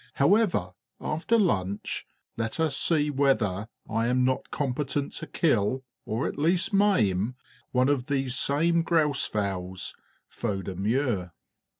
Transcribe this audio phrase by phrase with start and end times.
[0.15, 6.39] However, after lunch let us see whether I am not competent to kill, or at
[6.39, 7.35] least maim,
[7.71, 9.95] one of these same grouse fowls,
[10.27, 11.29] faute de mieux!"